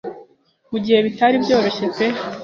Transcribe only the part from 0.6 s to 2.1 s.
Mu gihe bitari byoroshe pe